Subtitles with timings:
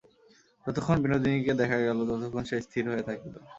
[0.65, 3.33] যতক্ষণ বিনোদিনীকে দেখা গেল, ততক্ষণ সে স্থির হইয়া থাকিল।